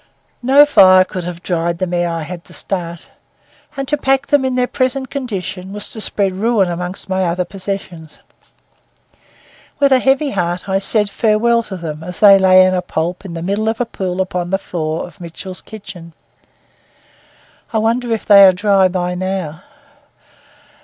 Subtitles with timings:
[0.41, 3.05] No fire could have dried them ere I had to start;
[3.77, 7.45] and to pack them in their present condition was to spread ruin among my other
[7.45, 8.17] possessions.
[9.79, 13.35] With a heavy heart I said farewell to them as they lay a pulp in
[13.35, 16.13] the middle of a pool upon the floor of Mitchell's kitchen.
[17.71, 19.61] I wonder if they are dry by now.